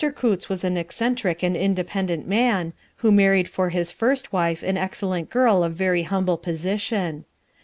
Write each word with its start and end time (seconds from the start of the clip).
Coutts 0.15 0.49
was 0.49 0.63
an 0.63 0.77
eccentric 0.77 1.43
and 1.43 1.55
independent 1.55 2.25
man, 2.27 2.73
who 3.05 3.11
married 3.11 3.47
for 3.47 3.69
his 3.69 3.91
first 3.91 4.33
wife 4.33 4.63
an 4.63 4.75
excellent 4.75 5.29
girl 5.29 5.63
of 5.63 5.75
very 5.75 6.01
humble 6.01 6.37
position. 6.39 7.23